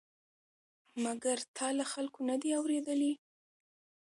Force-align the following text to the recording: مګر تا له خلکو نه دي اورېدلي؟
مګر 1.03 1.37
تا 1.55 1.67
له 1.77 1.85
خلکو 1.91 2.19
نه 2.29 2.35
دي 2.41 2.49
اورېدلي؟ 2.59 3.13